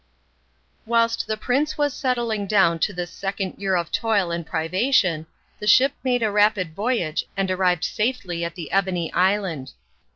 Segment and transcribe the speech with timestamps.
[0.87, 5.27] Whilst the prince was settling down to this second year of toil and privation,
[5.59, 9.73] the ship made a rapid voyage and arrived safely at the Ebony Island.